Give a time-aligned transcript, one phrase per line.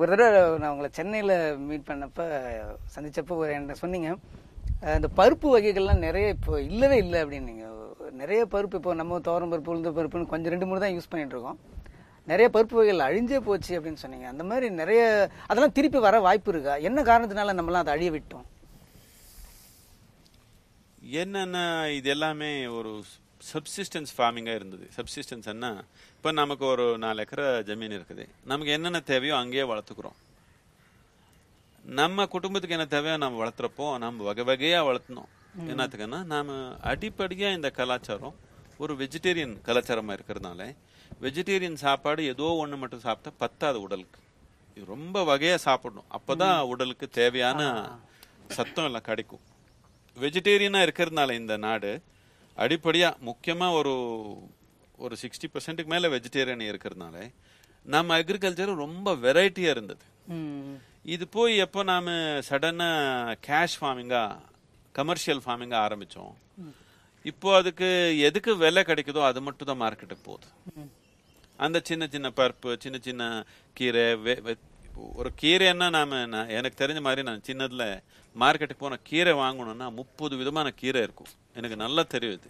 [0.00, 1.34] ஒரு தடவை நான் உங்களை சென்னையில்
[1.68, 2.20] மீட் பண்ணப்ப
[2.94, 4.10] சந்தித்தப்போ ஒரு என்கிட்ட சொன்னீங்க.
[4.98, 7.64] இந்த பருப்பு வகைகள்லாம் நிறைய இப்போ இல்லவே இல்லை அப்படின்னீங்க
[8.20, 11.58] நிறைய பருப்பு இப்போ நம்ம துவரம் பருப்பு உளுந்த பருப்புன்னு கொஞ்சம் ரெண்டு மூணு தான் யூஸ் பண்ணிட்டு இருக்கோம்.
[12.30, 14.26] நிறைய பருப்பு வகைகள் அழிஞ்சே போச்சு அப்படின்னு சொன்னீங்க.
[14.32, 15.02] அந்த மாதிரி நிறைய
[15.48, 16.74] அதெல்லாம் திருப்பி வர வாய்ப்பு இருக்கா?
[16.88, 18.46] என்ன காரணத்தினால நம்மலாம் அதை அழிய விட்டோம்?
[21.22, 21.58] என்னென்ன
[21.98, 22.92] இது எல்லாமே ஒரு
[23.52, 24.88] சப்சிஸ்டன்ஸ் ஃபார்மிங்கா இருந்தது.
[24.96, 25.84] சப்சிஸ்டன்ஸ் என்ன
[26.16, 28.24] இப்போ நமக்கு ஒரு நாலு ஏக்கரை ஜமீன் இருக்குது.
[28.44, 30.18] நமக்கு என்னென்ன தேவையோ அங்கேயே வளர்த்துக்கிறோம்.
[31.84, 35.30] நம்ம குடும்பத்துக்கு என்ன தேவையோ நம்ம வளர்த்துறப்போ நம்ம வகை வகையா வளர்த்தணும்.
[35.70, 36.56] என்னத்துக்குன்னா நாம
[36.92, 38.36] அடிப்படையா இந்த கலாச்சாரம்
[38.82, 40.62] ஒரு வெஜிடேரியன் கலாச்சாரமா இருக்கிறதுனால
[41.22, 44.20] வெஜிடேரியன் சாப்பாடு ஏதோ ஒண்ணு மட்டும் சாப்பிட்டா பத்தாது உடலுக்கு.
[44.74, 46.08] இது ரொம்ப வகையா சாப்பிடணும்.
[46.16, 47.60] அப்பதான் உடலுக்கு தேவையான
[48.56, 49.42] சத்தம் எல்லாம் கிடைக்கும்.
[50.16, 51.90] வெஜிடேரியனா இருக்கிறதுனால இந்த நாடு
[52.62, 53.94] அடிப்படையா முக்கியமா ஒரு
[55.04, 57.16] ஒரு சிக்ஸ்டி பர்சன்ட்டுக்கு மேல வெஜிடேரியன் இருக்கிறதுனால
[57.86, 60.04] நம்ம அக்ரிகல்ச்சர் ரொம்ப வெரைட்டியா இருந்தது.
[61.14, 62.14] இது போய் எப்போ நாம
[62.48, 62.88] சடனா
[63.46, 64.22] கேஷ் ஃபார்மிங்கா
[64.94, 66.34] கமர்ஷியல் ஃபார்மிங்கா ஆரம்பிச்சோம்.
[67.24, 67.88] இப்போ அதுக்கு
[68.28, 70.48] எதுக்கு விலை கிடைக்குதோ அது மட்டும் தான் மார்க்கெட்டுக்கு போகுது
[71.58, 73.22] அந்த சின்ன சின்ன பருப்பு சின்ன சின்ன
[73.78, 74.04] கீரை
[75.20, 77.84] ஒரு கீரைன்னா நாம நான் எனக்கு தெரிஞ்ச மாதிரி நான் சின்னதுல
[78.42, 81.30] மார்க்கெட்டுக்கு போன கீரை வாங்கணும்னா முப்பது விதமான கீரை இருக்கும்.
[81.58, 82.48] எனக்கு நல்லா தெரியுது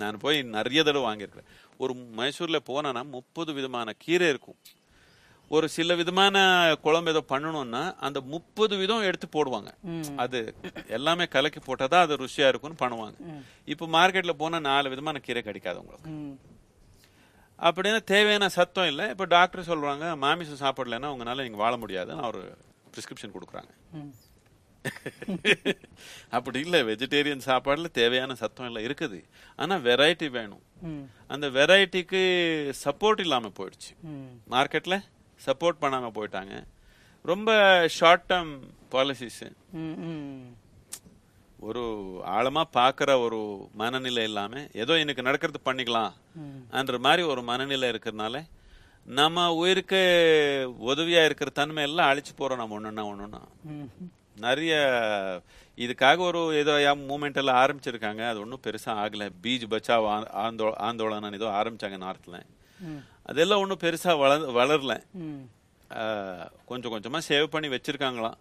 [0.00, 1.50] நான் போய் நிறைய தடவை வாங்கியிருக்கிறேன்.
[1.82, 4.58] ஒரு மைசூர்ல போனேன்னா முப்பது விதமான கீரை இருக்கும்.
[5.50, 6.36] ஒரு சில விதமான
[6.84, 9.70] குழம்பு ஏதோ பண்ணணும்னா அந்த முப்பது விதம் எடுத்து போடுவாங்க.
[10.24, 10.38] அது
[10.96, 13.16] எல்லாமே கலக்கி போட்டாதான் அது ருசியா இருக்கும்னு பண்ணுவாங்க.
[13.72, 16.08] இப்போ மார்க்கெட்ல போனா நாலு விதமான கீரை கிடைக்காது உங்களுக்கு.
[17.58, 22.42] அப்படின்னு தேவையான சத்தம் இல்லை இப்போ டாக்டர் சொல்றாங்க மாமிசம் சாப்பிடலைன்னா உங்களால நீங்க வாழ முடியாதுன்னு ஒரு
[22.92, 23.72] பிரிஸ்கிரிப்ஷன் கொடுக்குறாங்க.
[26.36, 29.18] அப்படி இல்லை வெஜிடேரியன் சாப்பாடுல தேவையான சத்தம் எல்லாம் இருக்குது
[29.58, 30.62] ஆனா வெரைட்டி வேணும்.
[31.28, 32.22] அந்த வெரைட்டிக்கு
[32.84, 34.32] சப்போர்ட் இல்லாம போயிடுச்சு ம்.
[34.50, 34.96] மார்க்கெட்ல
[35.40, 36.54] சப்போர்ட் பண்ணாம போயிட்டாங்க
[37.24, 37.50] ரொம்ப
[37.98, 38.52] ஷார்ட் டேர்ம்
[38.92, 39.42] பாலிசிஸ்.
[41.62, 41.82] ஒரு
[42.32, 43.38] ஆழமா பார்க்குற ஒரு
[43.74, 46.12] மனநிலை இல்லாம ஏதோ எனக்கு நடக்கிறது பண்ணிக்கலாம்
[46.72, 48.36] என்ற மாதிரி ஒரு மனநிலை இருக்கிறதுனால
[49.12, 50.00] நம்ம உயிருக்கு
[50.86, 53.40] உதவியா இருக்கிற தன்மை எல்லாம் அழிச்சு போறோம் நம்ம ஒண்ணுன்னா ஒண்ணுன்னா.
[53.72, 53.88] ம்.
[54.36, 54.74] நிறைய
[55.78, 56.72] இதுக்காக ஒரு ஏதோ
[57.02, 58.28] மூமெண்ட் எல்லாம் ஆரம்பிச்சிருக்காங்க.
[58.28, 59.30] அது ஒன்றும் பெருசா ஆகல.
[59.42, 60.06] பீச் பச்சாவ்
[60.42, 62.38] ஆந்தோ ஆந்தோலனம் ஏதோ ஆரம்பிச்சாங்க நார்த்ல
[63.22, 64.94] அதெல்லாம் ஒன்றும் பெருசா வளர் வளரல.
[66.70, 68.36] கொஞ்சம் கொஞ்சமா சேவ் பண்ணி வச்சிருக்காங்களாம்.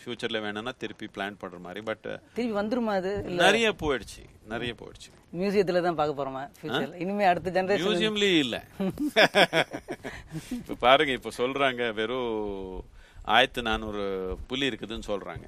[0.00, 3.10] ஃபியூச்சர்ல வேணும்னா திருப்பி பிளான் பண்ற மாதிரி பட் திருப்பி வந்துருமா அது?
[3.42, 4.22] நிறைய போயிடுச்சு
[4.52, 5.10] நிறைய போயிடுச்சு.
[5.40, 6.42] மியூசியத்துல தான் பார்க்க போறோமா?
[6.58, 8.56] ஃபியூச்சர்ல இனிமே அடுத்த ஜெனரேஷன் மியூசியம்லயே இல்ல.
[10.60, 12.32] இப்ப பாருங்க இப்ப சொல்றாங்க வெறும்
[13.36, 14.02] ஆயிரத்தி நானூறு
[14.50, 15.46] புலி இருக்குதுன்னு சொல்றாங்க.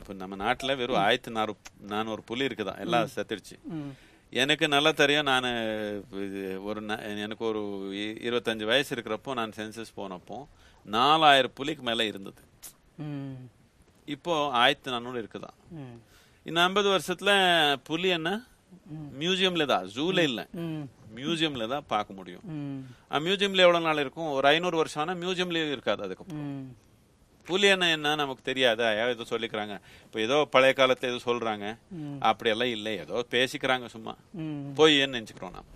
[0.00, 1.58] இப்ப நம்ம நாட்டுல வெறும் ஆயிரத்தி நானூறு
[1.94, 3.56] நானூறு புலி இருக்குதான் எல்லாம் செத்துடுச்சு
[4.32, 5.24] எனக்கு நல்லா தெரியும்.
[5.24, 5.46] நான்
[6.62, 6.80] ஒரு
[7.18, 7.60] எனக்கு ஒரு
[8.20, 10.38] இருபத்தஞ்சு வயசு இருக்கிறப்போ நான் சென்சஸ் போனப்போ
[10.86, 12.42] நாலாயிரம் புலிக்கு மேல இருந்தது.
[14.08, 15.96] இப்போ ஆயிரத்தி நானூறு இருக்குதான் ம்.
[16.46, 17.30] இன்னும் ஐம்பது வருஷத்துல
[17.82, 18.30] புலி என்ன?
[19.18, 20.40] மியூசியம்ல தான் ஜூல இல்ல.
[21.14, 22.44] மியூசியம்ல தான் பார்க்க முடியும்.
[23.20, 24.30] மியூசியம்ல எவ்வளவு நாள் இருக்கும்?
[24.30, 26.44] ஒரு ஐநூறு வருஷம் ஆனா மியூசியம்லயும் இருக்காது அதுக்கப்புறம்.
[27.48, 27.50] ம்.
[27.50, 28.86] புலி என்ன நமக்கு தெரியாதா?
[29.04, 29.74] ஏதோ சொல்லிக்கிறாங்க.
[30.04, 31.66] இப்போ ஏதோ பழைய காலத்துல ஏதோ சொல்றாங்க.
[32.20, 32.98] அப்படியெல்லாம் இல்லை.
[32.98, 34.14] ஏதோ பேசிக்கிறாங்க சும்மா.
[34.74, 35.70] போய் ஏன்னு நினைச்சுக்கிறோம் நாம்.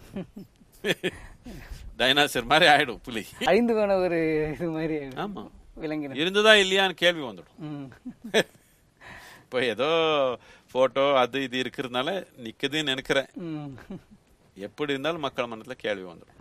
[1.99, 3.23] டைனாசர் மாதிரி ஆயிடும் புலி.
[3.47, 4.19] அழிந்து போன ஒரு
[4.53, 5.43] இது மாதிரி ஆமா.
[5.77, 7.59] விலங்கினம் இருந்ததா இல்லையான்னு கேள்வி வந்துடும்.
[9.45, 9.89] இப்போ ஏதோ
[10.73, 12.09] போட்டோ அது இது இருக்கிறதுனால
[12.45, 13.31] நிக்குதுன்னு நினைக்கிறேன்.
[14.57, 16.39] எப்படி இருந்தாலும் மக்கள் மனத்துல கேள்வி வந்துடும்.